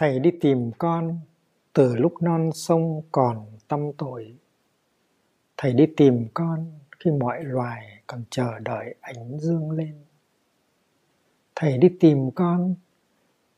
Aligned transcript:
Thầy 0.00 0.18
đi 0.18 0.30
tìm 0.40 0.70
con, 0.78 1.18
từ 1.72 1.96
lúc 1.96 2.22
non 2.22 2.50
sông 2.52 3.02
còn 3.12 3.46
tâm 3.68 3.92
tội. 3.98 4.36
Thầy 5.56 5.72
đi 5.72 5.86
tìm 5.96 6.26
con 6.34 6.72
khi 6.98 7.10
mọi 7.10 7.44
loài 7.44 8.02
còn 8.06 8.24
chờ 8.30 8.58
đợi 8.58 8.94
ánh 9.00 9.38
dương 9.38 9.70
lên. 9.70 10.04
Thầy 11.54 11.78
đi 11.78 11.88
tìm 12.00 12.30
con 12.30 12.74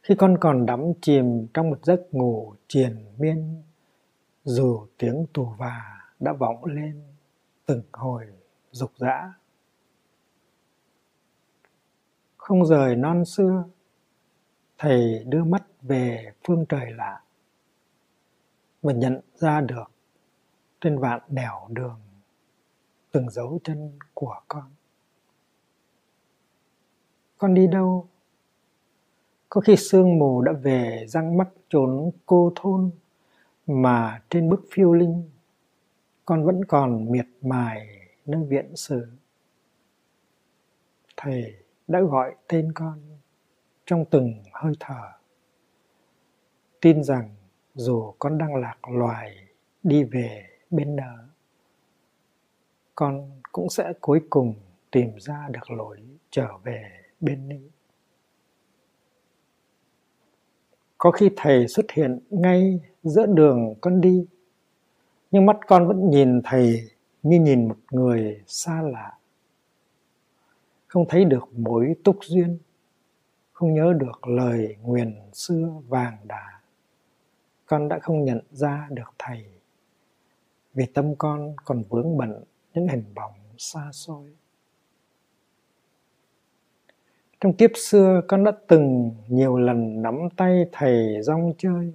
khi 0.03 0.15
con 0.19 0.37
còn 0.41 0.67
đắm 0.67 0.81
chìm 1.01 1.47
trong 1.55 1.71
một 1.71 1.85
giấc 1.85 2.15
ngủ 2.15 2.55
triền 2.69 2.97
miên, 3.19 3.63
dù 4.45 4.87
tiếng 4.99 5.27
tù 5.33 5.45
và 5.59 5.83
đã 6.21 6.33
vọng 6.33 6.65
lên 6.65 7.03
từng 7.67 7.83
hồi 7.93 8.27
dục 8.71 8.91
dã 8.97 9.33
không 12.37 12.67
rời 12.67 12.97
non 12.97 13.25
xưa, 13.25 13.65
thầy 14.79 15.25
đưa 15.25 15.45
mắt 15.45 15.63
về 15.83 16.33
phương 16.45 16.65
trời 16.69 16.93
lạ 16.93 17.23
và 18.83 18.93
nhận 18.93 19.21
ra 19.35 19.61
được 19.61 19.91
trên 20.81 20.99
vạn 20.99 21.21
nẻo 21.29 21.69
đường 21.69 22.01
từng 23.13 23.31
dấu 23.31 23.59
chân 23.65 23.99
của 24.15 24.41
con. 24.49 24.71
Con 27.39 27.55
đi 27.55 27.67
đâu? 27.67 28.09
Có 29.49 29.61
khi 29.61 29.77
sương 29.77 30.19
mù 30.19 30.43
đã 30.43 30.53
về 30.53 31.05
răng 31.09 31.37
mắt 31.37 31.49
trốn 31.69 32.11
cô 32.27 32.53
thôn 32.57 32.91
mà 33.67 34.23
trên 34.31 34.49
bức 34.51 34.65
phiêu 34.71 34.93
linh 34.93 35.31
con 36.25 36.45
vẫn 36.45 36.65
còn 36.65 37.13
miệt 37.13 37.27
mài 37.43 37.89
nơi 38.27 38.45
viện 38.45 38.77
sử. 38.77 39.07
Thầy 41.17 41.55
đã 41.89 42.01
gọi 42.01 42.35
tên 42.49 42.73
con 42.75 43.01
trong 43.87 44.05
từng 44.11 44.43
hơi 44.53 44.73
thở 44.81 45.13
tin 46.83 47.05
rằng 47.05 47.35
dù 47.75 48.15
con 48.19 48.39
đang 48.39 48.55
lạc 48.55 48.89
loài 48.89 49.37
đi 49.83 50.05
về 50.05 50.47
bên 50.71 50.97
nở 50.97 51.33
con 52.95 53.31
cũng 53.53 53.71
sẽ 53.71 53.93
cuối 54.01 54.21
cùng 54.31 54.55
tìm 54.91 55.11
ra 55.19 55.49
được 55.51 55.71
lối 55.71 56.01
trở 56.31 56.49
về 56.65 56.83
bên 57.21 57.49
nữ. 57.49 57.69
Có 60.99 61.11
khi 61.11 61.31
thầy 61.37 61.69
xuất 61.69 61.91
hiện 61.91 62.19
ngay 62.31 62.81
giữa 63.03 63.27
đường 63.27 63.75
con 63.81 64.01
đi, 64.01 64.27
nhưng 65.31 65.47
mắt 65.47 65.57
con 65.67 65.89
vẫn 65.89 66.11
nhìn 66.11 66.41
thầy 66.45 66.91
như 67.23 67.41
nhìn 67.41 67.69
một 67.69 67.77
người 67.91 68.43
xa 68.47 68.83
lạ. 68.83 69.19
Không 70.87 71.05
thấy 71.09 71.25
được 71.25 71.49
mối 71.53 71.95
túc 72.05 72.17
duyên, 72.23 72.59
không 73.53 73.75
nhớ 73.75 73.93
được 73.99 74.27
lời 74.27 74.77
nguyền 74.83 75.21
xưa 75.33 75.69
vàng 75.89 76.17
đà 76.25 76.62
con 77.73 77.89
đã 77.89 77.99
không 77.99 78.25
nhận 78.25 78.41
ra 78.51 78.89
được 78.91 79.15
thầy. 79.19 79.45
Vì 80.75 80.87
tâm 80.87 81.15
con 81.19 81.55
còn 81.65 81.83
vướng 81.89 82.17
bận 82.17 82.45
những 82.75 82.89
hình 82.89 83.05
bóng 83.15 83.33
xa 83.59 83.89
xôi. 83.93 84.31
Trong 87.41 87.53
kiếp 87.53 87.71
xưa, 87.75 88.21
con 88.29 88.45
đã 88.45 88.53
từng 88.69 89.11
nhiều 89.29 89.57
lần 89.57 90.03
nắm 90.03 90.15
tay 90.37 90.65
thầy 90.73 91.23
rong 91.23 91.53
chơi. 91.59 91.93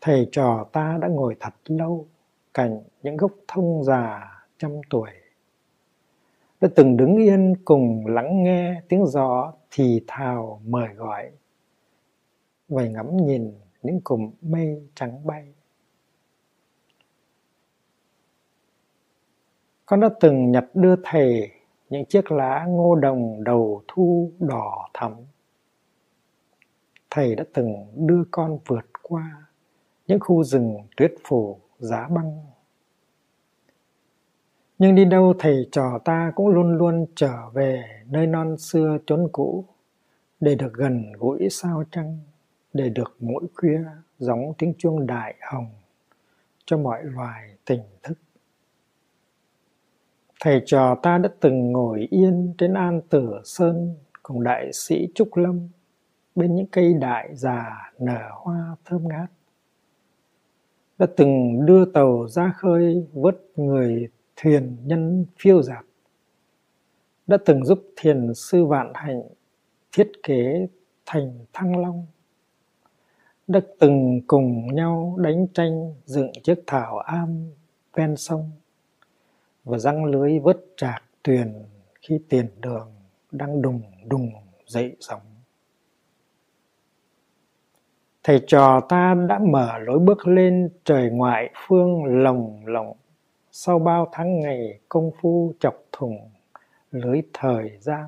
Thầy 0.00 0.28
trò 0.32 0.66
ta 0.72 0.98
đã 1.00 1.08
ngồi 1.08 1.36
thật 1.40 1.54
lâu 1.64 2.06
cạnh 2.54 2.82
những 3.02 3.16
gốc 3.16 3.32
thông 3.48 3.84
già 3.84 4.32
trăm 4.58 4.70
tuổi. 4.90 5.10
Đã 6.60 6.68
từng 6.76 6.96
đứng 6.96 7.16
yên 7.16 7.54
cùng 7.64 8.06
lắng 8.06 8.42
nghe 8.42 8.82
tiếng 8.88 9.06
gió 9.06 9.52
thì 9.70 10.04
thào 10.06 10.60
mời 10.64 10.94
gọi. 10.94 11.30
Và 12.68 12.88
ngắm 12.88 13.16
nhìn 13.16 13.52
những 13.82 14.00
cụm 14.00 14.30
mây 14.42 14.88
trắng 14.94 15.26
bay. 15.26 15.52
Con 19.86 20.00
đã 20.00 20.08
từng 20.20 20.50
nhặt 20.50 20.64
đưa 20.74 20.94
thầy 21.02 21.50
những 21.90 22.04
chiếc 22.04 22.32
lá 22.32 22.64
ngô 22.68 22.94
đồng 22.94 23.44
đầu 23.44 23.82
thu 23.88 24.32
đỏ 24.38 24.88
thắm. 24.94 25.12
Thầy 27.10 27.34
đã 27.34 27.44
từng 27.54 27.86
đưa 27.94 28.24
con 28.30 28.58
vượt 28.66 28.86
qua 29.02 29.46
những 30.06 30.20
khu 30.20 30.44
rừng 30.44 30.76
tuyết 30.96 31.14
phủ 31.24 31.58
giá 31.78 32.08
băng. 32.08 32.44
Nhưng 34.78 34.94
đi 34.94 35.04
đâu 35.04 35.34
thầy 35.38 35.68
trò 35.72 35.98
ta 36.04 36.32
cũng 36.34 36.48
luôn 36.48 36.78
luôn 36.78 37.06
trở 37.16 37.50
về 37.50 37.84
nơi 38.06 38.26
non 38.26 38.56
xưa 38.58 38.98
chốn 39.06 39.28
cũ, 39.32 39.64
để 40.40 40.54
được 40.54 40.72
gần 40.72 41.12
gũi 41.18 41.48
sao 41.50 41.84
trăng 41.90 42.18
để 42.78 42.88
được 42.88 43.16
mỗi 43.20 43.42
khuya 43.54 43.80
gióng 44.18 44.52
tiếng 44.58 44.74
chuông 44.78 45.06
đại 45.06 45.34
hồng 45.52 45.66
cho 46.64 46.78
mọi 46.78 47.04
loài 47.04 47.54
tỉnh 47.64 47.82
thức. 48.02 48.18
Thầy 50.40 50.62
trò 50.66 50.94
ta 51.02 51.18
đã 51.18 51.30
từng 51.40 51.72
ngồi 51.72 52.06
yên 52.10 52.54
trên 52.58 52.74
an 52.74 53.00
tử 53.08 53.40
sơn 53.44 53.96
cùng 54.22 54.42
đại 54.42 54.70
sĩ 54.72 55.08
trúc 55.14 55.36
lâm 55.36 55.68
bên 56.34 56.54
những 56.54 56.66
cây 56.66 56.94
đại 56.94 57.28
già 57.34 57.92
nở 57.98 58.28
hoa 58.32 58.76
thơm 58.84 59.08
ngát. 59.08 59.30
Đã 60.98 61.06
từng 61.16 61.66
đưa 61.66 61.84
tàu 61.84 62.28
ra 62.28 62.52
khơi 62.56 63.06
vớt 63.12 63.36
người 63.56 64.08
thuyền 64.36 64.76
nhân 64.84 65.26
phiêu 65.38 65.62
giạt. 65.62 65.84
Đã 67.26 67.38
từng 67.44 67.64
giúp 67.64 67.82
thiền 67.96 68.34
sư 68.34 68.64
vạn 68.64 68.92
hạnh 68.94 69.22
thiết 69.92 70.10
kế 70.22 70.66
thành 71.06 71.44
thăng 71.52 71.78
long 71.80 72.06
đã 73.48 73.60
từng 73.78 74.20
cùng 74.26 74.74
nhau 74.74 75.16
đánh 75.18 75.46
tranh 75.54 75.94
dựng 76.04 76.32
chiếc 76.42 76.62
thảo 76.66 76.98
am 76.98 77.50
ven 77.94 78.16
sông, 78.16 78.50
và 79.64 79.78
răng 79.78 80.04
lưới 80.04 80.38
vớt 80.38 80.58
trạc 80.76 81.02
tuyền 81.22 81.54
khi 82.00 82.20
tiền 82.28 82.46
đường 82.60 82.92
đang 83.30 83.62
đùng 83.62 83.82
đùng 84.04 84.30
dậy 84.66 84.96
sóng. 85.00 85.20
Thầy 88.22 88.44
trò 88.46 88.80
ta 88.88 89.14
đã 89.28 89.38
mở 89.38 89.78
lối 89.78 89.98
bước 89.98 90.26
lên 90.26 90.70
trời 90.84 91.10
ngoại 91.10 91.50
phương 91.66 92.04
lồng 92.04 92.60
lộng. 92.66 92.96
Sau 93.52 93.78
bao 93.78 94.08
tháng 94.12 94.40
ngày 94.40 94.78
công 94.88 95.10
phu 95.20 95.52
chọc 95.60 95.74
thùng 95.92 96.30
lưới 96.90 97.22
thời 97.32 97.78
gian, 97.80 98.04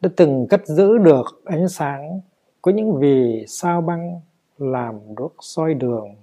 đã 0.00 0.10
từng 0.16 0.46
cất 0.50 0.66
giữ 0.66 0.98
được 0.98 1.42
ánh 1.44 1.68
sáng 1.68 2.20
có 2.62 2.72
những 2.72 2.98
vì 3.00 3.44
sao 3.48 3.80
băng 3.80 4.20
làm 4.58 5.14
đốt 5.14 5.32
soi 5.40 5.74
đường 5.74 6.16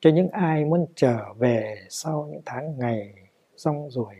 cho 0.00 0.10
những 0.10 0.28
ai 0.28 0.64
muốn 0.64 0.86
trở 0.94 1.32
về 1.32 1.76
sau 1.88 2.28
những 2.30 2.42
tháng 2.46 2.78
ngày 2.78 3.14
rong 3.56 3.90
ruổi. 3.90 4.14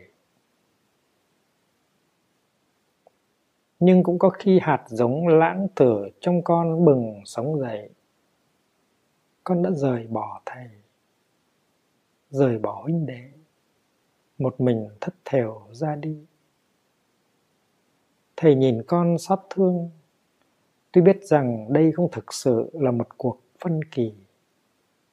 Nhưng 3.80 4.02
cũng 4.02 4.18
có 4.18 4.30
khi 4.30 4.58
hạt 4.62 4.84
giống 4.86 5.28
lãng 5.28 5.68
tử 5.74 6.08
trong 6.20 6.42
con 6.42 6.84
bừng 6.84 7.20
sống 7.24 7.58
dậy. 7.58 7.90
Con 9.44 9.62
đã 9.62 9.70
rời 9.70 10.06
bỏ 10.06 10.40
thầy, 10.46 10.68
rời 12.30 12.58
bỏ 12.58 12.82
huynh 12.82 13.06
đệ, 13.06 13.30
một 14.38 14.60
mình 14.60 14.88
thất 15.00 15.14
thểu 15.24 15.66
ra 15.70 15.96
đi. 15.96 16.26
Thầy 18.36 18.54
nhìn 18.54 18.82
con 18.86 19.18
xót 19.18 19.38
thương 19.50 19.90
tuy 20.94 21.02
biết 21.02 21.24
rằng 21.24 21.72
đây 21.72 21.92
không 21.92 22.08
thực 22.12 22.34
sự 22.34 22.70
là 22.72 22.90
một 22.90 23.18
cuộc 23.18 23.40
phân 23.58 23.80
kỳ, 23.84 24.14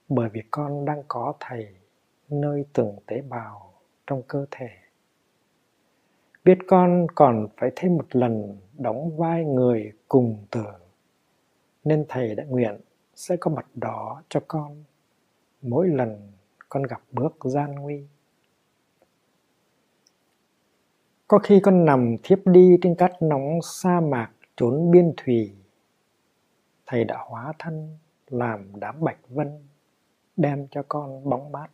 bởi 0.09 0.29
vì 0.29 0.41
con 0.51 0.85
đang 0.85 1.03
có 1.07 1.33
thầy 1.39 1.67
nơi 2.29 2.65
từng 2.73 2.95
tế 3.05 3.21
bào 3.21 3.73
trong 4.07 4.21
cơ 4.27 4.45
thể. 4.51 4.69
Biết 6.45 6.57
con 6.67 7.07
còn 7.15 7.47
phải 7.57 7.71
thêm 7.75 7.97
một 7.97 8.15
lần 8.15 8.57
đóng 8.77 9.17
vai 9.17 9.45
người 9.45 9.91
cùng 10.07 10.45
tử 10.51 10.65
nên 11.83 12.05
thầy 12.09 12.35
đã 12.35 12.43
nguyện 12.43 12.81
sẽ 13.15 13.37
có 13.39 13.51
mặt 13.51 13.65
đó 13.75 14.23
cho 14.29 14.39
con 14.47 14.83
mỗi 15.61 15.87
lần 15.87 16.31
con 16.69 16.83
gặp 16.83 17.01
bước 17.11 17.33
gian 17.43 17.75
nguy. 17.75 18.03
Có 21.27 21.39
khi 21.39 21.59
con 21.63 21.85
nằm 21.85 22.15
thiếp 22.23 22.39
đi 22.45 22.77
trên 22.81 22.95
cát 22.95 23.21
nóng 23.21 23.59
sa 23.63 23.99
mạc 23.99 24.31
trốn 24.55 24.91
biên 24.91 25.13
thủy 25.17 25.55
thầy 26.91 27.03
đã 27.03 27.17
hóa 27.27 27.53
thân 27.59 27.97
làm 28.27 28.79
đám 28.79 28.95
bạch 29.03 29.29
vân, 29.29 29.67
đem 30.37 30.67
cho 30.71 30.83
con 30.87 31.29
bóng 31.29 31.51
mát. 31.51 31.67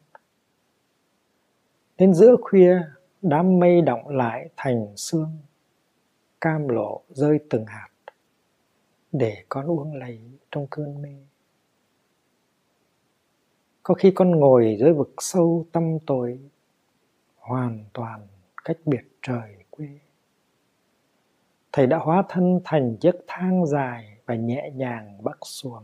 Đến 1.98 2.14
giữa 2.14 2.36
khuya, 2.42 2.82
đám 3.22 3.60
mây 3.60 3.82
động 3.82 4.08
lại 4.08 4.50
thành 4.58 4.94
sương, 4.96 5.38
cam 6.42 6.68
lộ 6.68 7.02
rơi 7.10 7.40
từng 7.50 7.66
hạt, 7.66 7.90
để 9.12 9.44
con 9.50 9.66
uống 9.66 9.96
lấy 9.96 10.20
trong 10.52 10.68
cơn 10.70 11.02
mê. 11.02 11.16
Có 13.84 13.94
khi 13.94 14.12
con 14.12 14.32
ngồi 14.32 14.78
dưới 14.80 14.94
vực 14.94 15.14
sâu 15.18 15.66
tâm 15.72 16.00
tối, 16.06 16.40
hoàn 17.38 17.86
toàn 17.94 18.28
cách 18.64 18.78
biệt 18.86 19.04
trời 19.22 19.56
quê. 19.70 19.88
Thầy 21.72 21.88
đã 21.88 21.98
hóa 21.98 22.24
thân 22.30 22.60
thành 22.64 22.98
chiếc 22.98 23.16
thang 23.28 23.66
dài 23.66 24.17
và 24.28 24.36
nhẹ 24.36 24.72
nhàng 24.76 25.24
bắc 25.24 25.38
xuống, 25.42 25.84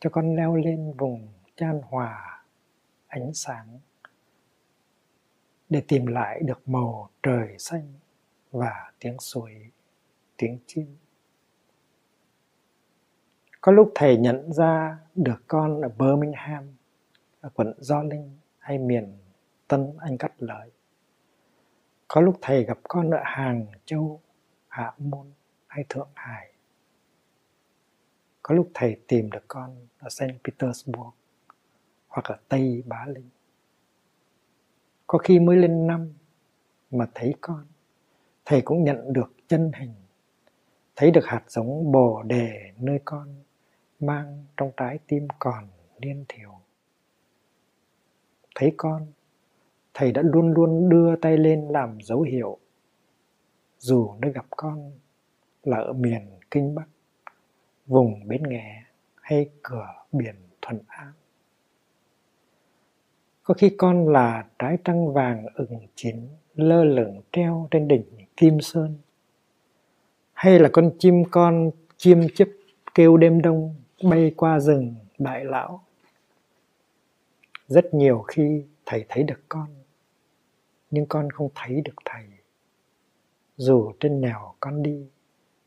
cho 0.00 0.10
con 0.10 0.36
leo 0.36 0.56
lên 0.56 0.92
vùng 0.92 1.28
chan 1.56 1.80
hòa 1.84 2.44
ánh 3.06 3.34
sáng, 3.34 3.80
để 5.68 5.82
tìm 5.88 6.06
lại 6.06 6.40
được 6.40 6.68
màu 6.68 7.10
trời 7.22 7.58
xanh 7.58 7.92
và 8.50 8.92
tiếng 8.98 9.18
suối, 9.18 9.70
tiếng 10.36 10.58
chim. 10.66 10.96
Có 13.60 13.72
lúc 13.72 13.92
thầy 13.94 14.16
nhận 14.16 14.52
ra 14.52 14.98
được 15.14 15.42
con 15.46 15.80
ở 15.80 15.88
Birmingham, 15.88 16.76
ở 17.40 17.48
quận 17.54 17.74
Gio 17.78 18.02
Linh 18.02 18.38
hay 18.58 18.78
miền 18.78 19.18
Tân 19.68 19.96
Anh 20.00 20.18
cắt 20.18 20.32
Lợi. 20.38 20.70
Có 22.08 22.20
lúc 22.20 22.38
thầy 22.40 22.64
gặp 22.64 22.78
con 22.82 23.10
ở 23.10 23.20
Hàng 23.24 23.66
Châu, 23.84 24.20
Hạ 24.68 24.94
Môn 24.98 25.26
hay 25.66 25.84
Thượng 25.88 26.08
Hải 26.14 26.51
có 28.42 28.54
lúc 28.54 28.70
thầy 28.74 28.96
tìm 29.06 29.30
được 29.30 29.44
con 29.48 29.76
ở 29.98 30.08
Saint 30.08 30.44
Petersburg 30.44 31.10
hoặc 32.08 32.24
ở 32.24 32.36
Tây 32.48 32.82
Bá 32.86 33.06
Linh. 33.06 33.28
Có 35.06 35.18
khi 35.18 35.38
mới 35.40 35.56
lên 35.56 35.86
năm 35.86 36.12
mà 36.90 37.06
thấy 37.14 37.34
con, 37.40 37.66
thầy 38.44 38.62
cũng 38.62 38.84
nhận 38.84 39.12
được 39.12 39.32
chân 39.48 39.72
hình, 39.74 39.94
thấy 40.96 41.10
được 41.10 41.24
hạt 41.24 41.42
giống 41.48 41.92
bồ 41.92 42.22
đề 42.22 42.72
nơi 42.78 42.98
con 43.04 43.34
mang 44.00 44.44
trong 44.56 44.70
trái 44.76 44.98
tim 45.06 45.28
còn 45.38 45.68
liên 46.00 46.24
thiểu 46.28 46.62
thấy 48.54 48.74
con, 48.76 49.06
thầy 49.94 50.12
đã 50.12 50.22
luôn 50.24 50.52
luôn 50.52 50.88
đưa 50.88 51.16
tay 51.16 51.38
lên 51.38 51.68
làm 51.68 51.98
dấu 52.02 52.22
hiệu 52.22 52.58
dù 53.78 54.14
nơi 54.18 54.32
gặp 54.32 54.46
con 54.50 54.92
là 55.62 55.76
ở 55.76 55.92
miền 55.92 56.26
kinh 56.50 56.74
bắc 56.74 56.88
vùng 57.86 58.28
bến 58.28 58.42
nghè 58.42 58.82
hay 59.20 59.50
cửa 59.62 59.86
biển 60.12 60.34
thuận 60.62 60.78
an. 60.86 61.12
Có 63.42 63.54
khi 63.54 63.74
con 63.78 64.08
là 64.08 64.46
trái 64.58 64.78
trăng 64.84 65.12
vàng 65.12 65.46
ửng 65.54 65.86
chín 65.94 66.28
lơ 66.54 66.84
lửng 66.84 67.20
treo 67.32 67.68
trên 67.70 67.88
đỉnh 67.88 68.04
kim 68.36 68.60
sơn, 68.60 68.98
hay 70.32 70.58
là 70.58 70.68
con 70.72 70.90
chim 70.98 71.24
con 71.30 71.70
chim 71.96 72.26
chip 72.34 72.48
kêu 72.94 73.16
đêm 73.16 73.42
đông 73.42 73.74
bay 74.02 74.34
qua 74.36 74.60
rừng 74.60 74.94
đại 75.18 75.44
lão. 75.44 75.84
Rất 77.66 77.94
nhiều 77.94 78.24
khi 78.28 78.64
thầy 78.86 79.04
thấy 79.08 79.22
được 79.22 79.40
con, 79.48 79.68
nhưng 80.90 81.06
con 81.06 81.30
không 81.30 81.48
thấy 81.54 81.80
được 81.84 81.94
thầy. 82.04 82.24
Dù 83.56 83.92
trên 84.00 84.20
nẻo 84.20 84.54
con 84.60 84.82
đi, 84.82 85.06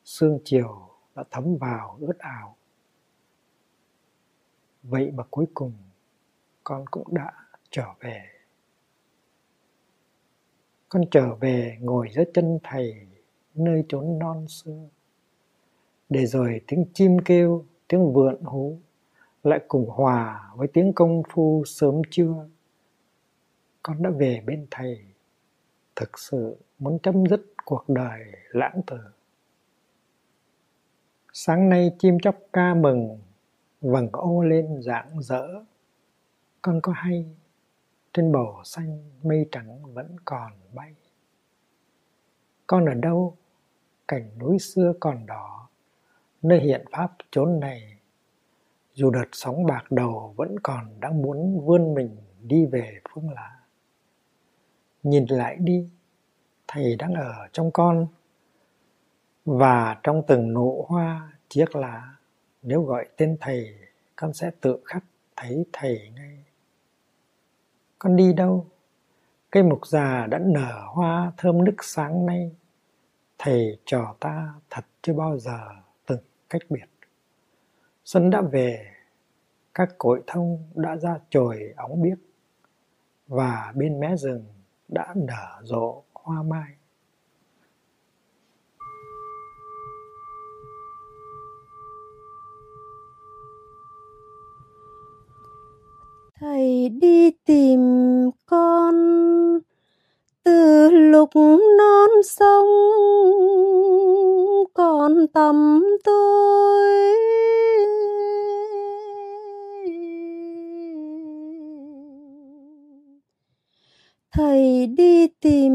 sương 0.04 0.40
chiều 0.44 0.90
đã 1.16 1.24
thấm 1.32 1.58
vào, 1.58 1.98
ướt 2.02 2.20
ảo 2.20 2.56
vậy 4.90 5.12
mà 5.12 5.24
cuối 5.30 5.46
cùng, 5.54 5.74
con 6.64 6.86
cũng 6.92 7.14
đã 7.14 7.32
trở 7.70 7.88
về. 8.00 8.26
Con 10.90 11.04
trở 11.12 11.36
về 11.36 11.78
ngồi 11.82 12.08
dưới 12.12 12.26
chân 12.34 12.60
thầy, 12.64 13.08
nơi 13.56 13.86
chốn 13.90 14.20
non 14.20 14.48
xưa. 14.48 14.90
Để 16.10 16.26
rồi 16.26 16.62
tiếng 16.68 16.86
chim 16.94 17.18
kêu, 17.26 17.66
tiếng 17.88 18.14
vượn 18.14 18.44
hú 18.44 18.80
lại 19.44 19.60
cùng 19.68 19.90
hòa 19.90 20.52
với 20.56 20.68
tiếng 20.74 20.94
công 20.94 21.24
phu 21.30 21.64
sớm 21.66 22.02
trưa. 22.12 22.50
Con 23.84 24.04
đã 24.04 24.10
về 24.10 24.44
bên 24.46 24.68
thầy, 24.72 25.06
thực 25.96 26.20
sự 26.20 26.58
muốn 26.80 27.00
chấm 27.00 27.26
dứt 27.26 27.42
cuộc 27.66 27.84
đời 27.88 28.22
lãng 28.50 28.82
tử 28.88 29.00
sáng 31.38 31.70
nay 31.70 31.92
chim 32.00 32.18
chóc 32.20 32.36
ca 32.54 32.74
mừng, 32.74 33.20
vầng 33.82 34.10
ô 34.12 34.42
lên 34.42 34.82
rạng 34.82 35.22
rỡ. 35.22 35.48
Con 36.62 36.80
có 36.84 36.94
hay, 36.96 37.26
trên 38.14 38.32
bầu 38.32 38.62
xanh 38.64 39.04
mây 39.24 39.48
trắng 39.52 39.94
vẫn 39.94 40.16
còn 40.26 40.52
bay. 40.74 40.96
Con 42.68 42.86
ở 42.86 42.94
đâu? 42.94 43.38
Cảnh 44.08 44.30
núi 44.40 44.60
xưa 44.60 44.94
còn 45.00 45.26
đỏ, 45.26 45.70
nơi 46.42 46.60
hiện 46.60 46.86
pháp 46.92 47.12
chốn 47.32 47.60
này. 47.60 47.98
Dù 48.94 49.10
đợt 49.10 49.30
sóng 49.32 49.66
bạc 49.66 49.92
đầu 49.92 50.34
vẫn 50.38 50.56
còn 50.64 51.00
đang 51.00 51.22
muốn 51.22 51.66
vươn 51.66 51.94
mình 51.94 52.18
đi 52.42 52.66
về 52.66 53.00
phương 53.14 53.30
lạ. 53.30 53.60
Nhìn 55.04 55.26
lại 55.30 55.58
đi, 55.60 55.90
thầy 56.68 56.96
đang 56.96 57.14
ở 57.14 57.48
trong 57.52 57.72
con 57.72 58.08
và 59.46 60.00
trong 60.04 60.24
từng 60.28 60.54
nụ 60.54 60.86
hoa, 60.88 61.34
chiếc 61.50 61.76
lá, 61.76 62.16
nếu 62.62 62.82
gọi 62.82 63.08
tên 63.18 63.38
thầy, 63.42 63.76
con 64.16 64.34
sẽ 64.34 64.52
tự 64.62 64.78
khắc 64.86 65.04
thấy 65.36 65.66
thầy 65.74 66.10
ngay. 66.16 66.44
Con 68.00 68.16
đi 68.16 68.34
đâu? 68.34 68.68
Cây 69.52 69.64
mục 69.64 69.88
già 69.88 70.28
đã 70.28 70.40
nở 70.40 70.86
hoa 70.88 71.32
thơm 71.38 71.64
nức 71.64 71.76
sáng 71.84 72.26
nay. 72.26 72.56
Thầy 73.38 73.80
trò 73.86 74.16
ta 74.20 74.54
thật 74.70 74.86
chưa 75.02 75.14
bao 75.14 75.38
giờ 75.38 75.60
từng 76.06 76.22
cách 76.50 76.62
biệt. 76.70 76.86
Xuân 78.06 78.30
đã 78.30 78.42
về, 78.42 78.92
các 79.74 79.90
cội 79.98 80.24
thông 80.28 80.64
đã 80.76 80.98
ra 80.98 81.20
chồi 81.30 81.74
óng 81.78 82.02
biếc, 82.02 82.18
và 83.28 83.74
bên 83.76 84.00
mé 84.00 84.16
rừng 84.16 84.46
đã 84.88 85.14
nở 85.16 85.62
rộ 85.64 86.04
hoa 86.14 86.44
mai. 86.44 86.72
Thầy 96.40 96.90
đi 96.90 97.32
tìm 97.32 97.80
con. 98.46 98.96
Từ 100.44 100.90
lúc 100.90 101.30
non 101.78 102.10
sông, 102.24 102.68
còn 104.74 105.28
tầm 105.34 105.84
tôi. 106.04 107.16
Thầy 114.32 114.88
đi 114.88 115.28
tìm 115.28 115.74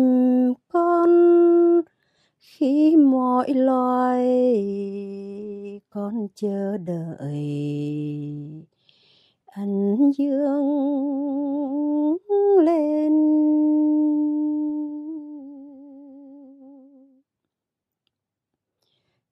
con. 0.68 1.10
Khi 2.40 2.96
mọi 2.96 3.54
loài 3.54 4.20
con 5.90 6.28
chờ 6.34 6.76
đợi 6.78 7.80
anh 9.50 10.12
dương 10.18 10.66
lên. 12.64 13.12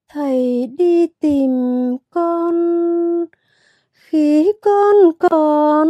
Thầy 0.09 0.67
đi 0.77 1.07
tìm 1.07 1.51
con, 2.09 2.55
khi 3.93 4.51
con 4.61 4.95
còn 5.19 5.87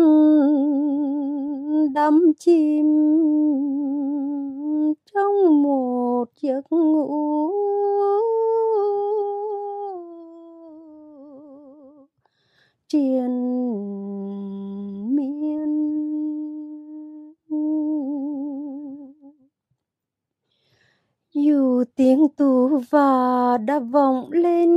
đắm 1.93 2.31
chìm 2.39 2.87
trong 5.13 5.61
một 5.63 6.25
giấc 6.41 6.71
ngủ. 6.71 7.51
Triền 12.87 13.58
và 23.79 23.85
vọng 23.91 24.31
lên 24.31 24.69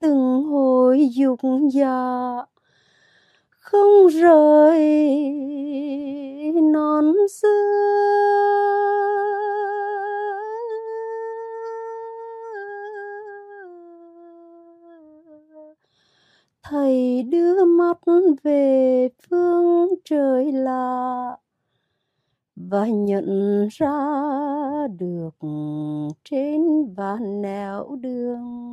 từng 0.00 0.44
hồi 0.44 1.08
dục 1.12 1.40
dạ 1.72 2.44
không 3.58 4.06
rời 4.06 4.78
non 6.72 7.12
xưa. 7.28 7.48
Thầy 16.62 17.22
đưa 17.22 17.64
mắt 17.64 17.98
về 18.42 19.08
phương 19.30 19.88
trời 20.04 20.52
lạ 20.52 21.37
và 22.70 22.86
nhận 22.86 23.68
ra 23.70 23.90
được 24.98 25.34
trên 26.24 26.92
vạn 26.94 27.42
nẻo 27.42 27.96
đường. 28.00 28.68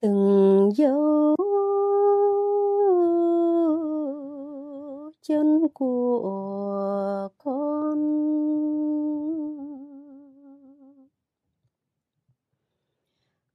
Từng 0.00 0.70
dấu 0.76 1.36
chân 5.22 5.68
của 5.74 7.28
con. 7.38 7.98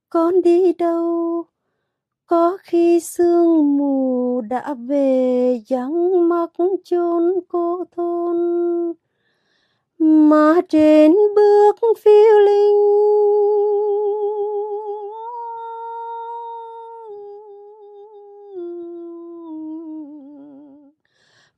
Con 0.08 0.42
đi 0.42 0.72
đâu? 0.72 1.46
Có 2.26 2.58
khi 2.62 3.00
sương 3.00 3.76
mù 3.76 4.40
đã 4.40 4.74
về, 4.74 5.60
vắng 5.70 6.28
mắt 6.28 6.50
chốn 6.84 7.22
cô 7.48 7.84
thôn 7.96 8.36
mà 9.98 10.60
trên 10.68 11.14
bước 11.34 11.76
phiêu 12.04 12.38
linh, 12.46 12.76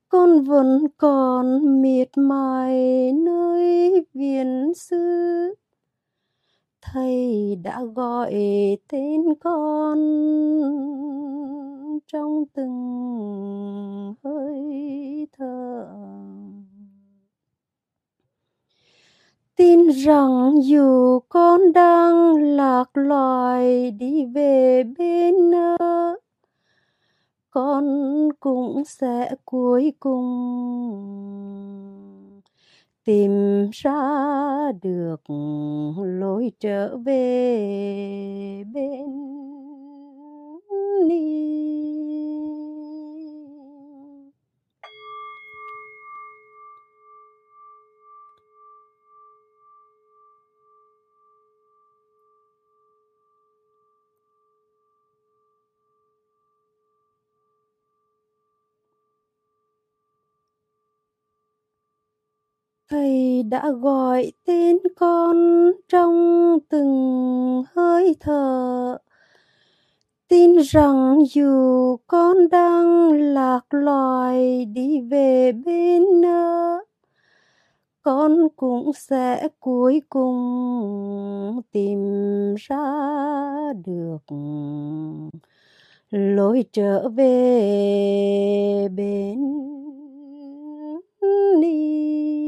con 0.08 0.42
vẫn 0.44 0.86
còn 0.98 1.60
miệt 1.82 2.08
mài 2.16 3.12
nơi 3.12 3.92
viện 4.14 4.72
xưa 4.74 5.50
thầy 6.92 7.56
đã 7.62 7.82
gọi 7.94 8.34
tên 8.88 9.34
con 9.40 9.98
trong 12.06 12.44
từng 12.54 14.14
hơi 14.24 15.26
thở. 15.38 15.86
Tin 19.56 19.88
rằng 19.88 20.52
dù 20.62 21.18
con 21.28 21.72
đang 21.72 22.36
lạc 22.36 22.90
loài 22.94 23.90
đi 23.90 24.24
về 24.24 24.84
bên 24.98 25.50
nơi 25.50 26.20
con 27.50 27.84
cũng 28.40 28.84
sẽ 28.84 29.34
cuối 29.44 29.92
cùng 30.00 31.37
tìm 33.08 33.70
ra 33.72 34.72
được 34.82 35.20
lối 36.04 36.52
trở 36.60 36.96
về 36.96 38.64
bên 38.74 39.06
ni 41.08 41.87
thầy 62.88 63.42
đã 63.42 63.70
gọi 63.70 64.32
tên 64.44 64.78
con 64.96 65.36
trong 65.88 66.58
từng 66.68 67.62
hơi 67.74 68.16
thở. 68.20 68.98
Tin 70.28 70.58
rằng 70.58 71.18
dù 71.30 71.96
con 72.06 72.48
đang 72.48 73.12
lạc 73.12 73.60
loài 73.70 74.64
đi 74.64 75.00
về 75.00 75.52
bên 75.52 76.20
nơi 76.20 76.84
con 78.02 78.48
cũng 78.56 78.92
sẽ 78.92 79.48
cuối 79.60 80.02
cùng 80.08 81.62
tìm 81.72 82.00
ra 82.58 82.86
được 83.86 84.36
lối 86.10 86.64
trở 86.72 87.08
về 87.08 88.88
bên 88.96 89.38
đi 91.60 92.47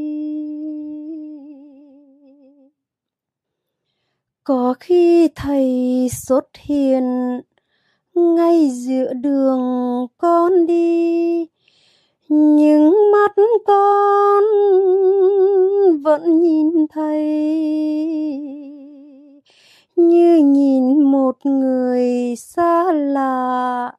có 4.44 4.74
khi 4.80 5.28
thầy 5.34 6.08
xuất 6.12 6.48
hiện, 6.54 7.04
ngay 8.14 8.70
giữa 8.70 9.12
đường 9.12 10.06
con 10.18 10.66
đi. 10.66 11.46
Nhưng 12.28 13.12
mắt 13.12 13.32
con 13.66 14.44
vẫn 16.02 16.40
nhìn 16.40 16.86
thấy 16.88 17.22
như 19.96 20.36
nhìn 20.44 21.02
một 21.02 21.36
người 21.44 22.36
xa 22.36 22.92
lạ. 22.92 23.92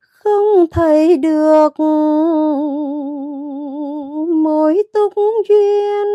Không 0.00 0.66
thấy 0.70 1.16
được 1.16 1.80
mối 4.28 4.82
túc 4.92 5.12
duyên. 5.48 6.06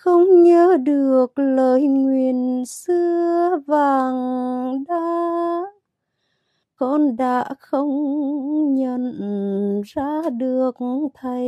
Không 0.00 0.42
nhớ 0.42 0.76
được 0.76 1.38
lời 1.38 1.82
nguyền 1.82 2.64
xưa 2.66 3.60
vàng 3.66 4.84
đá 4.88 5.62
con 6.76 7.16
đã 7.16 7.54
không 7.58 8.74
nhận 8.74 9.12
ra 9.84 10.22
được 10.38 10.76
thầy. 11.14 11.46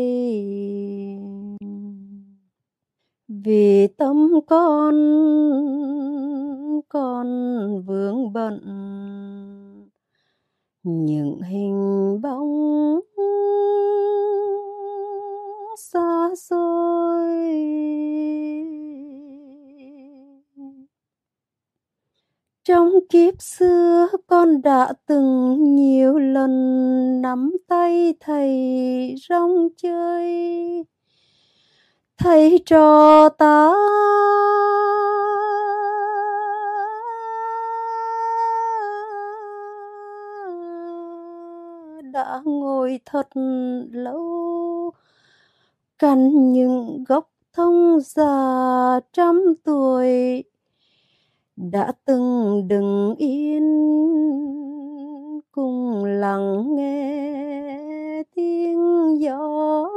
Vì 3.29 3.87
tâm 3.87 4.41
con 4.47 4.95
con 6.89 7.29
vướng 7.87 8.33
bận. 8.33 8.61
Những 10.83 11.43
hình 11.43 12.21
bóng 12.23 13.01
xa 15.77 16.29
xôi. 16.37 18.12
Trong 22.65 22.93
kiếp 23.09 23.35
xưa, 23.43 24.09
con 24.27 24.63
đã 24.63 24.93
từng 25.07 25.57
nhiều 25.75 26.19
lần 26.19 27.23
nắm 27.23 27.53
tay 27.69 28.15
thầy 28.21 29.15
rong 29.29 29.69
chơi. 29.77 30.85
Thầy 32.19 32.59
trò 32.67 33.29
ta. 33.29 33.73
Đã 42.13 42.41
ngồi 42.45 43.01
thật 43.05 43.29
lâu 43.93 44.93
cạnh 45.99 46.53
những 46.53 47.05
gốc 47.09 47.31
thông 47.53 48.01
già 48.01 49.01
trăm 49.13 49.55
tuổi 49.65 50.43
đã 51.57 51.93
từng 52.05 52.69
đứng 52.69 53.15
yên, 53.19 53.65
cùng 55.53 56.05
lắng 56.05 56.77
nghe 56.77 58.23
tiếng 58.35 59.21
gió. 59.21 59.89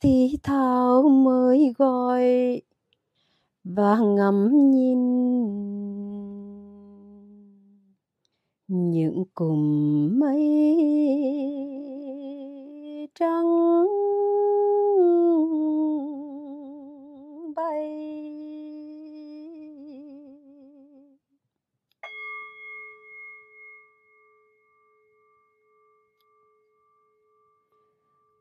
Thì 0.00 0.38
thao 0.42 1.02
mới 1.02 1.74
gọi 1.78 2.60
và 3.64 3.98
ngắm 3.98 4.70
nhìn 4.70 4.98
những 8.66 9.24
cụm 9.34 9.58
mây 10.18 10.48
trắng. 13.14 13.86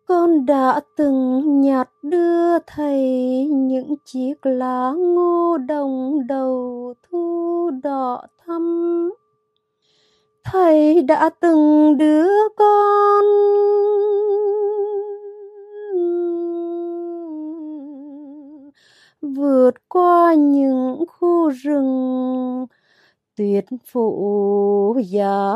Con 0.07 0.45
đã 0.45 0.81
từng 0.95 1.61
nhặt 1.61 1.89
đưa 2.01 2.59
thầy 2.59 3.01
những 3.51 3.95
chiếc 4.05 4.45
lá 4.45 4.91
ngô 4.97 5.57
đồng 5.57 6.27
đầu 6.27 6.93
thu 7.09 7.69
đỏ 7.83 8.27
thắm. 8.45 9.09
Thầy 10.43 11.01
đã 11.01 11.29
từng 11.39 11.97
đưa 11.97 12.49
con 12.57 13.23
vượt 19.21 19.71
qua 19.89 20.33
những 20.33 21.05
khu 21.07 21.49
rừng 21.49 22.65
tuyệt 23.37 23.65
phụ 23.91 24.95
giá 25.05 25.55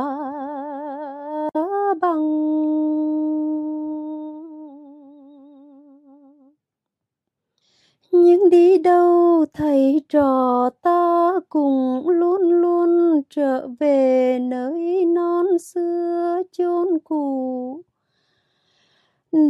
nhưng 8.11 8.49
đi 8.49 8.77
đâu 8.77 9.45
thầy 9.53 10.01
trò 10.09 10.69
ta 10.81 11.31
cùng 11.49 12.09
luôn 12.09 12.41
luôn 12.41 13.21
trở 13.29 13.67
về 13.79 14.39
nơi 14.41 15.05
non 15.05 15.59
xưa 15.59 16.41
chốn 16.51 16.87
cũ. 17.03 17.81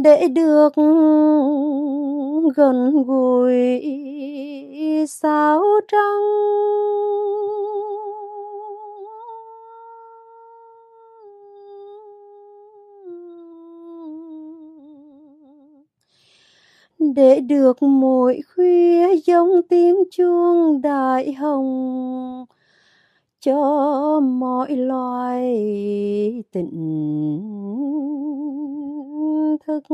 Để 0.04 0.28
được 0.28 0.72
gần 2.54 3.02
gũi, 3.06 3.82
sao 5.08 5.62
trăng 5.88 6.48
để 16.98 17.40
được 17.40 17.82
mỗi 17.82 18.40
khuya 18.54 19.16
giống 19.16 19.50
tiếng 19.68 19.96
chuông 20.10 20.80
đại 20.82 21.32
hồng, 21.32 22.44
cho 23.40 24.20
mọi 24.20 24.76
loài 24.76 25.54
tình 26.52 26.70
thức. 29.66 29.84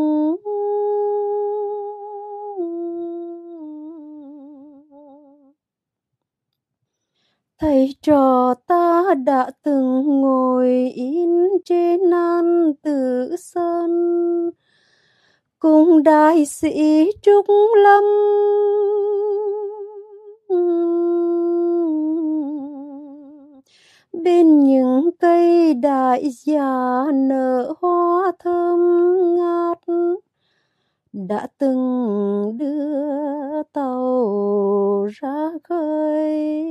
Thầy 7.58 7.94
trò 8.02 8.54
ta 8.66 9.14
đã 9.26 9.50
từng 9.62 10.20
ngồi 10.20 10.92
in 10.94 11.30
trên 11.64 12.10
nan 12.10 12.72
tử 12.82 13.36
sơn 13.38 13.90
cùng 15.64 16.02
đại 16.02 16.46
sĩ 16.46 17.10
trúc 17.22 17.46
lâm. 17.76 18.04
Bên 24.12 24.60
những 24.60 25.10
cây 25.20 25.74
đại 25.74 26.30
già 26.30 27.04
nở 27.14 27.74
hoa 27.80 28.32
thơm 28.38 28.80
ngát, 29.36 29.78
đã 31.12 31.46
từng 31.58 32.56
đưa 32.58 33.62
tàu 33.72 35.06
ra 35.20 35.50
khơi. 35.68 36.64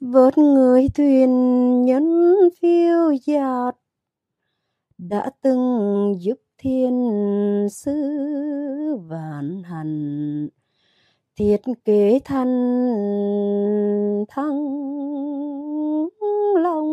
Vớt 0.00 0.38
người 0.38 0.88
thuyền 0.94 1.84
nhân 1.84 2.38
phiêu 2.60 3.12
dạt 3.26 3.81
đã 5.08 5.30
từng 5.42 6.14
giúp 6.18 6.38
thiên 6.58 7.10
sứ 7.70 7.92
vạn 9.08 9.62
hành 9.62 10.48
thiết 11.36 11.60
kế 11.84 12.20
thành 12.24 12.94
thăng 14.28 16.08
long. 16.56 16.92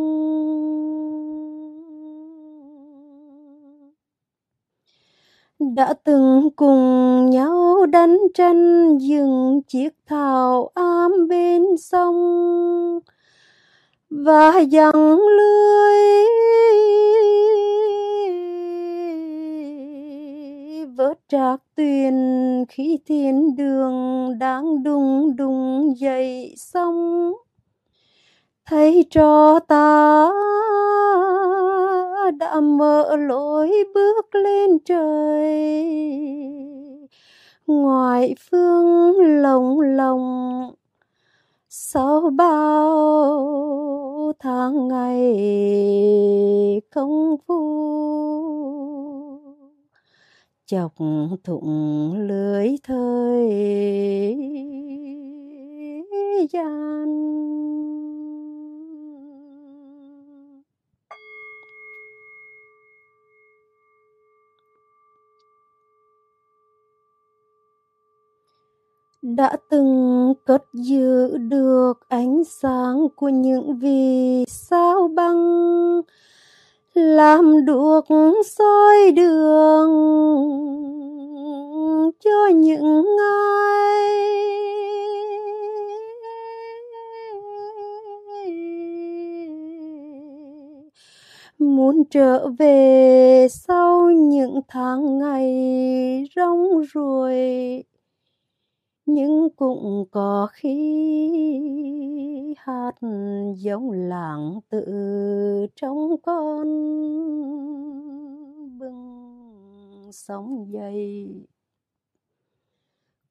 Đã 5.60 5.94
từng 6.04 6.50
cùng 6.56 7.30
nhau 7.30 7.86
đánh 7.86 8.18
tranh 8.34 8.98
dừng 8.98 9.62
chiếc 9.68 9.90
thảo 10.06 10.72
am 10.74 11.28
bên 11.28 11.78
sông, 11.78 13.00
và 14.10 14.60
dặn 14.60 15.20
lưới 15.20 16.20
vớt 21.00 21.20
trạc 21.28 21.62
tuyền 21.76 22.16
khi 22.70 23.00
thiên 23.06 23.56
đường 23.56 24.30
đang 24.40 24.84
đùng 24.84 25.36
đùng 25.36 25.94
dậy 25.98 26.54
sông 26.58 27.34
thấy 28.66 29.06
cho 29.10 29.60
ta 29.60 30.30
đã 32.40 32.60
mở 32.60 33.16
lối 33.16 33.72
bước 33.94 34.36
lên 34.36 34.80
trời. 34.86 35.86
Ngoài 37.68 38.36
phương 38.50 39.18
lồng 39.42 39.82
lồng, 39.82 40.72
sau 41.70 42.30
bao 42.38 44.34
tháng 44.40 44.88
ngày 44.88 45.36
chọc 50.70 50.94
thụng 51.44 52.14
lưới 52.28 52.76
thời 52.84 53.58
gian. 56.52 57.10
Đã 69.22 69.58
từng 69.70 70.34
cất 70.46 70.64
giữ 70.74 71.38
được 71.38 71.94
ánh 72.08 72.44
sáng 72.44 73.08
của 73.16 73.30
những 73.30 73.78
vì 73.78 74.46
sao 74.48 75.08
băng 75.16 75.70
làm 76.94 77.66
được 77.66 78.06
soi 78.46 79.12
đường 79.12 79.90
cho 82.20 82.48
những 82.56 83.06
ai 83.20 83.70
muốn 91.60 92.04
trở 92.12 92.48
về 92.48 93.48
sau 93.52 94.12
những 94.12 94.62
tháng 94.68 95.20
ngày 95.20 96.26
rong 96.36 96.84
ruổi. 96.94 97.84
Nhưng 99.06 99.50
cũng 99.56 100.06
có 100.12 100.48
khi 100.52 101.59
hát 102.70 102.96
giống 103.56 103.92
làng 103.92 104.60
tự 104.70 104.86
trong 105.76 106.16
con, 106.24 106.68
bừng 108.80 110.10
sóng 110.12 110.72
dậy. 110.72 111.28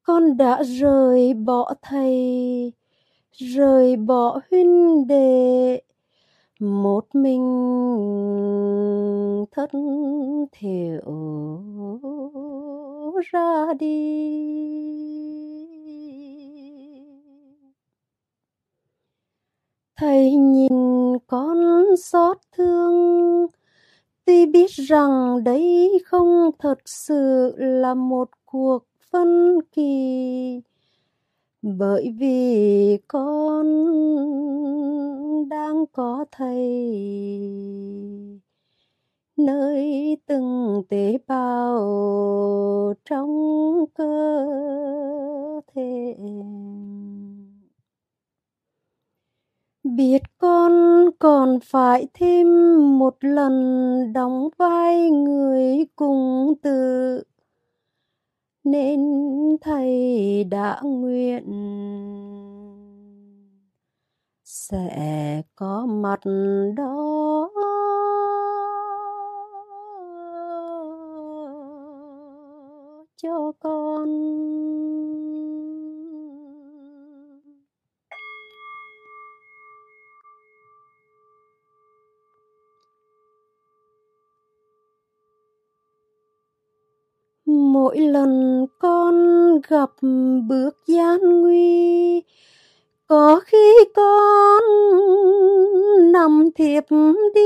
Con 0.03 0.37
đã 0.37 0.63
rời 0.63 1.33
bỏ 1.33 1.73
thầy, 1.81 2.73
rời 3.31 3.95
bỏ 3.95 4.39
huynh 4.51 5.07
đệ, 5.07 5.81
một 6.59 7.15
mình 7.15 7.45
thất 9.51 9.69
thiểu 10.51 11.01
ra 13.31 13.73
đi. 13.79 14.98
Thầy 19.99 20.31
nhìn 20.35 21.17
con 21.27 21.57
xót 21.97 22.37
thương. 22.57 23.47
Tuy 24.25 24.45
biết 24.45 24.71
rằng 24.71 25.43
đấy 25.43 25.99
không 26.05 26.51
thật 26.59 26.79
sự 26.85 27.53
là 27.57 27.93
một 27.93 28.29
cuộc 28.45 28.83
phân 29.11 29.59
kỳ. 29.71 30.61
Bởi 31.61 32.15
vì 32.19 32.97
con 33.07 33.65
đang 35.49 35.85
có 35.91 36.25
thầy. 36.31 36.59
Nơi 39.37 40.17
từng 40.25 40.83
tế 40.89 41.17
bào 41.27 41.79
trong 43.05 43.85
cơ 43.93 44.45
thể. 45.75 46.15
Biết 49.99 50.21
con 50.37 50.71
còn 51.19 51.59
phải 51.63 52.07
thêm 52.13 52.47
một 52.99 53.17
lần 53.19 53.53
đóng 54.13 54.49
vai 54.57 55.09
người 55.09 55.85
cùng 55.95 56.53
tự 56.61 57.23
nên 58.63 58.99
thầy 59.61 60.43
đã 60.43 60.81
nguyện 60.83 61.43
sẽ 64.45 65.41
có 65.55 65.85
mặt 65.85 66.19
đó. 66.77 67.28
Mỗi 87.89 87.99
lần 87.99 88.65
con 88.79 89.15
gặp 89.69 89.89
bước 90.47 90.77
gian 90.87 91.41
nguy, 91.41 92.21
có 93.07 93.41
khi 93.45 93.73
con 93.95 94.63
nằm 96.11 96.49
thiệp 96.55 96.83
đi. 97.35 97.41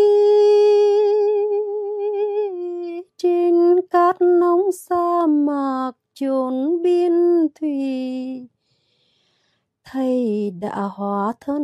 Trên 3.17 3.81
cát 3.89 4.21
nóng 4.21 4.71
sa 4.71 5.25
mạc 5.27 5.91
chốn 6.13 6.81
biên 6.81 7.13
thủy, 7.59 7.79
thầy 9.85 10.51
đã 10.61 10.89
hóa 10.95 11.33
thân 11.41 11.63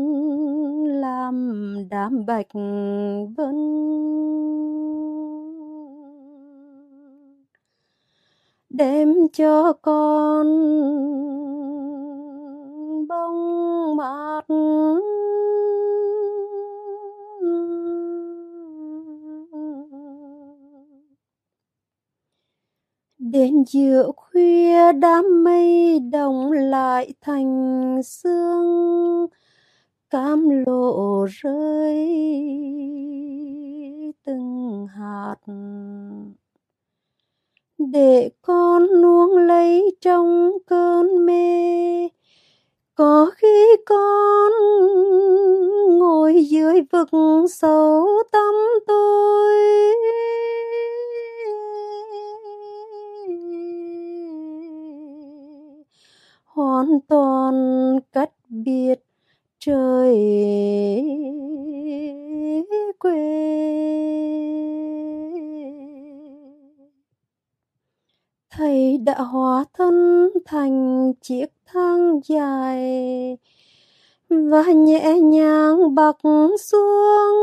làm 0.86 1.76
đám 1.90 2.26
bạch 2.26 2.54
vân. 3.38 3.56
Đem 8.70 9.28
cho 9.34 9.74
con 9.74 10.48
bông 13.08 13.96
mát 13.96 14.46
đến 23.18 23.64
giữa 23.68 24.12
khuya 24.16 24.92
đám 24.92 25.44
mây 25.44 26.00
đồng 26.00 26.52
lại 26.52 27.14
thành 27.22 28.02
sương 28.04 29.28
cam 30.10 30.50
lộ 30.50 31.26
rơi 31.30 32.10
từng 34.26 34.88
hạt 34.88 35.36
để 37.80 38.30
con 38.42 39.02
nuông 39.02 39.38
lấy 39.38 39.96
trong 40.02 40.52
cơn 40.68 41.26
mê. 41.26 42.08
Có 42.96 43.32
khi 43.36 43.76
con 43.86 44.52
ngồi 46.00 46.46
dưới 46.50 46.82
vực 46.92 47.10
sâu 47.50 48.08
tâm 48.32 48.56
tôi. 48.88 49.56
Hoàn 56.46 57.00
toàn 57.08 57.54
cách 58.12 58.32
biệt 58.50 58.96
trời 59.60 60.16
quê. 63.00 64.59
Thầy 68.60 68.98
đã 68.98 69.22
hóa 69.22 69.66
thân 69.74 70.30
thành 70.46 71.14
chiếc 71.22 71.46
thang 71.66 72.20
dài 72.26 73.38
và 74.30 74.64
nhẹ 74.64 75.20
nhàng 75.20 75.96
bạc 75.96 76.18
xuống. 76.60 77.36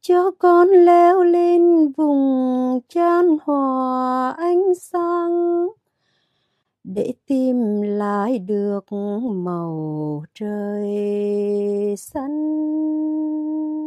Cho 0.00 0.30
con 0.38 0.68
leo 0.68 1.24
lên 1.24 1.92
vùng 1.96 2.80
chan 2.88 3.36
hòa 3.44 4.34
ánh 4.36 4.74
sáng 4.74 5.68
để 6.84 7.12
tìm 7.26 7.82
lại 7.82 8.38
được 8.38 8.92
màu 9.22 10.22
trời 10.34 11.94
xanh 11.98 13.83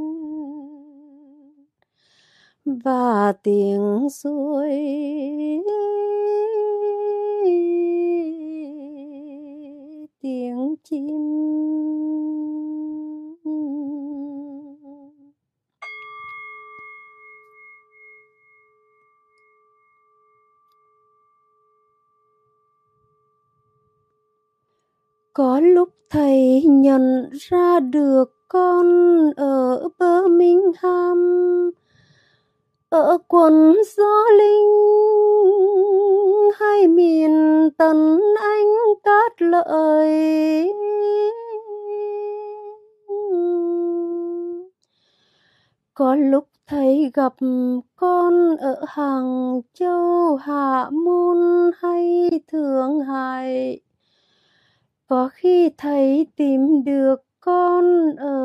và 2.67 3.33
tiếng 3.43 4.09
suối 4.09 4.69
tiếng 10.21 10.75
chim. 10.83 11.37
Có 25.33 25.59
lúc 25.59 25.89
thầy 26.09 26.61
nhận 26.61 27.29
ra 27.31 27.79
được 27.79 28.33
con 28.47 28.87
ở 29.35 29.89
Birmingham 29.99 31.17
ở 33.01 33.17
quần 33.27 33.75
gió 33.97 34.23
linh, 34.37 34.67
hai 36.59 36.87
miền 36.87 37.69
tần 37.77 38.19
anh 38.41 38.67
cát 39.03 39.41
lợi. 39.41 40.73
Có 45.93 46.15
lúc 46.15 46.47
thấy 46.67 47.11
gặp 47.13 47.33
con 47.95 48.57
ở 48.57 48.83
hàng 48.87 49.61
châu, 49.73 50.35
hạ 50.35 50.89
môn 50.91 51.37
hay 51.77 52.29
thượng 52.47 52.99
hải. 52.99 53.79
Có 55.07 55.29
khi 55.33 55.69
thấy 55.77 56.27
tìm 56.35 56.83
được 56.83 57.15
con 57.39 58.15
ở 58.15 58.36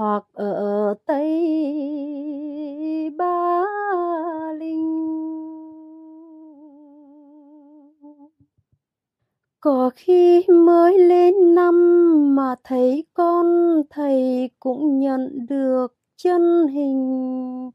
hoặc 0.00 0.24
ở 0.32 0.94
Tây 1.06 1.30
Ba 3.18 3.64
Linh. 4.58 5.10
Có 9.60 9.90
khi 9.94 10.44
mới 10.48 10.98
lên 10.98 11.54
năm 11.54 12.36
mà 12.36 12.54
thấy 12.64 13.04
con 13.14 13.46
thầy 13.90 14.50
cũng 14.60 14.98
nhận 14.98 15.46
được 15.48 15.86
chân 16.16 16.68
hình 16.68 17.70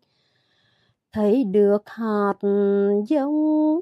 thấy 1.14 1.44
được 1.44 1.82
hạt 1.86 2.34
giống 3.08 3.80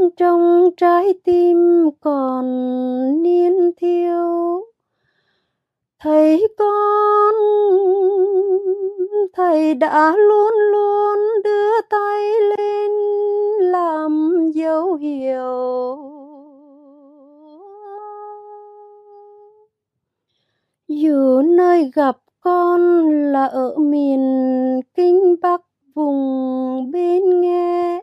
đang 0.00 0.10
trong 0.16 0.70
trái 0.76 1.14
tim 1.24 1.56
còn 2.00 2.44
niên 3.22 3.70
thiêu 3.76 4.64
thầy 5.98 6.46
con, 6.58 7.34
thầy 9.32 9.74
đã 9.74 10.16
luôn 10.16 10.52
luôn 10.72 11.18
đưa 11.44 11.80
tay 11.90 12.22
lên 12.58 12.90
làm 13.60 14.36
dấu 14.54 14.94
hiệu. 14.94 15.96
Dù 20.88 21.42
nơi 21.42 21.90
gặp 21.94 22.16
con 22.40 23.08
là 23.32 23.46
ở 23.46 23.76
miền 23.78 24.20
kinh 24.94 25.36
bắc, 25.42 25.60
vùng 25.94 26.90
bên 26.90 27.40
nghe, 27.40 28.00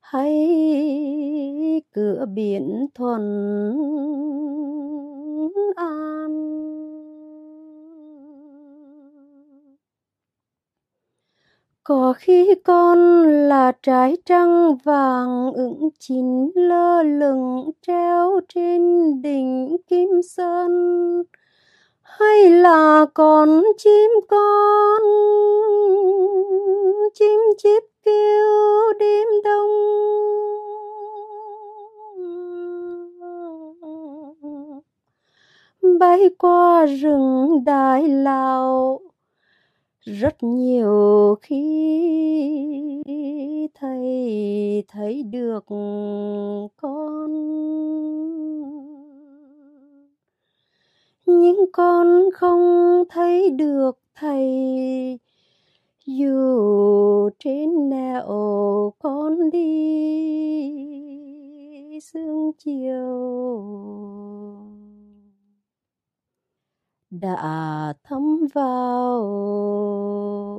hay 0.00 0.63
cửa 1.92 2.24
biển 2.34 2.86
thuần 2.94 3.22
an. 5.76 6.54
Có 11.84 12.14
khi 12.16 12.54
con 12.64 12.98
là 13.48 13.72
trái 13.82 14.16
trăng 14.24 14.76
vàng 14.84 15.52
ửng 15.54 15.88
chín 15.98 16.50
lơ 16.54 17.02
lửng 17.02 17.70
treo 17.86 18.40
trên 18.54 18.82
đỉnh 19.22 19.76
kim 19.86 20.08
sơn. 20.22 20.72
Hay 22.02 22.50
là 22.50 23.06
con 23.14 23.64
chim 23.78 24.10
con, 24.28 25.02
chim 27.14 27.40
chip 27.58 27.82
kêu 28.04 28.92
đêm 28.98 29.28
đông? 29.44 29.70
Bay 36.00 36.28
qua 36.38 36.86
rừng 36.86 37.64
đại 37.64 38.08
lào. 38.08 39.00
Rất 40.00 40.42
nhiều 40.42 41.34
khi 41.42 41.64
thầy 43.74 44.84
thấy 44.88 45.22
được 45.22 45.64
con. 46.76 47.30
Những 51.26 51.64
con 51.72 52.30
không 52.34 53.04
thấy 53.08 53.50
được 53.50 53.98
thầy. 54.14 55.18
Dù 56.06 57.30
trên 57.38 57.88
nẻo 57.90 58.92
con 58.98 59.50
đi 59.50 59.64
sương 62.00 62.52
chiều 62.58 63.14
đã 67.20 67.94
thấm 68.04 68.46
vào 68.54 69.22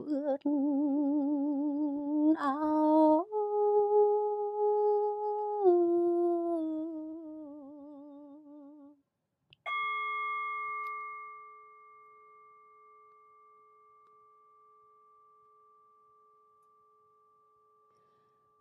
ướt 0.07 0.37
áo. 2.37 3.25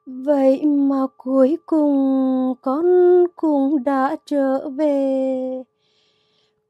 Vậy 0.06 0.64
mà 0.66 1.06
cuối 1.16 1.56
cùng 1.66 2.54
con 2.62 2.84
cũng 3.36 3.84
đã 3.84 4.16
trở 4.26 4.68
về 4.70 5.64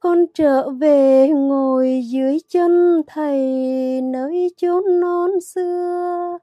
con 0.04 0.26
trở 0.34 0.70
về 0.70 1.28
ngồi 1.28 2.02
dưới 2.04 2.38
chân 2.48 3.02
thầy 3.06 3.38
nơi 4.02 4.50
chốn 4.56 5.00
non 5.00 5.40
xưa. 5.40 6.38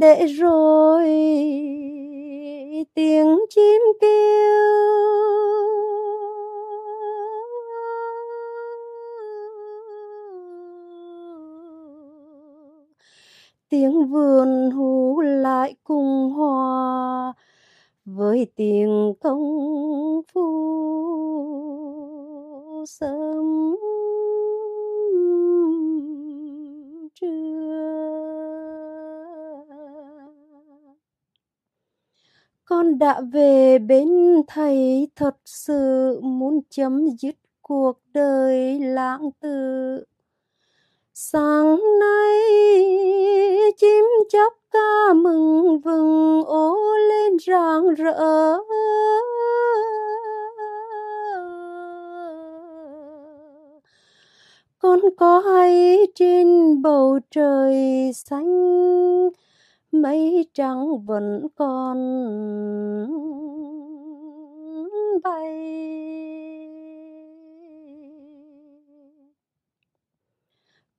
Để 0.00 0.26
rồi 0.26 1.04
tiếng 2.94 3.38
chim 3.50 3.82
kêu. 4.00 4.80
Tiếng 13.68 14.06
vườn 14.06 14.70
hú 14.70 15.20
lại 15.20 15.74
cùng 15.84 16.30
hòa 16.30 17.32
với 18.04 18.46
tiếng 18.56 19.14
công 19.20 20.20
phu 20.32 21.89
sớm 22.86 23.76
trưa. 27.14 27.60
Con 32.64 32.98
đã 32.98 33.20
về 33.32 33.78
bên 33.78 34.08
thầy 34.48 35.08
thật 35.16 35.36
sự 35.44 36.20
muốn 36.22 36.60
chấm 36.70 37.06
dứt 37.18 37.34
cuộc 37.62 38.00
đời 38.14 38.78
lãng 38.78 39.30
tử. 39.40 40.04
Sáng 41.14 41.80
nay 42.00 42.40
chim 43.76 44.04
chóc 44.28 44.54
ca 44.70 45.12
mừng 45.14 45.80
vừng 45.80 46.44
ố 46.44 46.76
lên 47.08 47.36
rạng 47.46 47.94
rỡ 47.94 48.58
con 54.78 54.99
có 55.16 55.38
hay 55.38 55.98
trên 56.14 56.82
bầu 56.82 57.18
trời 57.30 57.74
xanh, 58.14 58.50
mây 59.92 60.46
trắng 60.54 61.04
vẫn 61.06 61.46
còn 61.54 61.96
bay. 65.22 65.70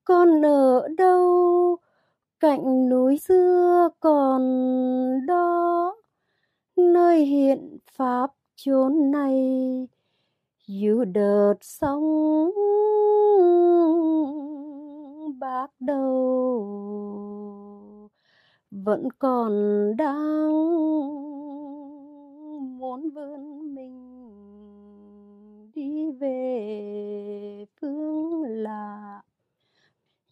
Con 0.04 0.46
ở 0.46 0.88
đâu? 0.98 1.78
Cạnh 2.40 2.90
núi 2.90 3.18
xưa 3.18 3.90
còn 4.00 4.42
đó. 5.28 5.96
Nơi 6.76 7.26
hiện 7.26 7.78
pháp 7.94 8.32
chốn 8.56 9.12
này 9.12 9.88
dù 10.68 11.04
đợt 11.04 11.54
sóng 11.62 12.52
bác 15.42 15.68
đầu. 15.80 16.10
Vẫn 18.72 19.08
còn 19.20 19.52
đang 19.98 20.52
muốn 22.80 23.10
vươn 23.10 23.76
mình 23.76 24.30
đi 25.74 26.12
về 26.12 27.66
phương 27.82 28.44
lạ. 28.44 29.22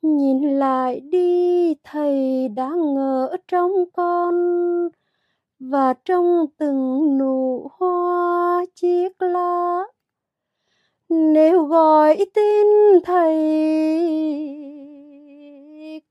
Nhìn 0.01 0.41
lại 0.59 0.99
đi, 0.99 1.75
thầy 1.83 2.47
đang 2.47 2.93
ngỡ 2.93 3.35
trong 3.47 3.71
con 3.93 4.35
và 5.59 5.93
trong 6.05 6.45
từng 6.57 7.17
nụ 7.17 7.67
hoa 7.71 8.65
chiếc 8.75 9.21
lá. 9.21 9.83
Nếu 11.09 11.63
gọi 11.63 12.25
tin 12.33 12.67
thầy 13.03 13.39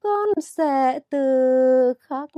con 0.08 0.40
sẽ 0.42 1.00
từ 1.10 1.18
khắc 2.00 2.30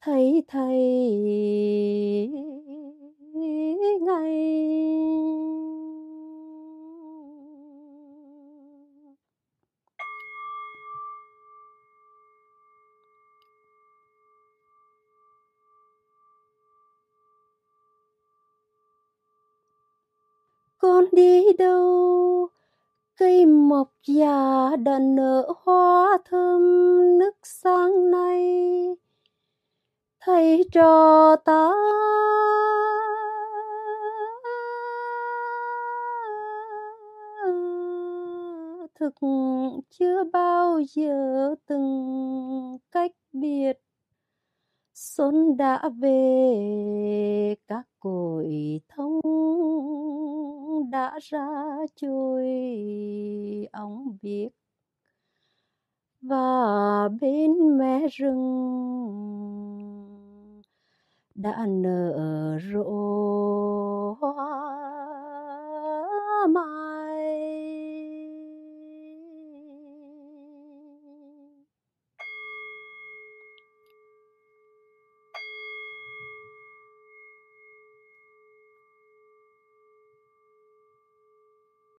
thấy 0.00 0.44
thầy 0.48 0.78
ngay 4.00 5.31
con 20.92 21.04
đi 21.12 21.52
đâu? 21.58 22.48
Cây 23.16 23.46
mọc 23.46 23.88
già 24.06 24.70
đã 24.76 24.98
nở 24.98 25.52
hoa 25.64 26.18
thơm 26.24 26.62
nức 27.18 27.36
sáng 27.42 28.10
nay. 28.10 28.96
Thầy 30.20 30.64
trò 30.72 31.36
ta 31.36 31.72
thực 38.94 39.14
chưa 39.90 40.24
bao 40.32 40.80
giờ 40.94 41.54
từng 41.66 42.78
cách 42.90 43.12
biệt. 43.32 43.80
Xuân 44.94 45.56
đã 45.56 45.90
về, 46.00 47.54
các 47.68 47.82
cội 48.00 48.80
thông 48.88 49.20
đã 50.90 51.18
ra 51.22 51.46
trôi 51.96 52.46
ông 53.72 54.18
biết. 54.22 54.48
Và 56.20 57.08
bên 57.20 57.78
mẹ 57.78 58.06
rừng 58.12 58.42
đã 61.34 61.66
nở 61.66 62.58
rộ 62.72 64.16
hoa. 64.20 65.31